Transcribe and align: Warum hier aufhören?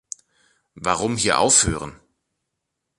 Warum 0.73 1.15
hier 1.15 1.37
aufhören? 1.37 1.99